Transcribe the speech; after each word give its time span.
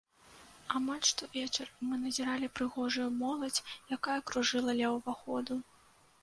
Амаль 0.77 1.03
штовечар 1.09 1.67
мы 1.89 1.99
назіралі 2.05 2.47
прыгожую 2.61 3.05
моладзь, 3.21 3.65
якая 3.99 4.17
кружыла 4.31 4.71
ля 4.81 4.89
ўваходу. 4.97 5.61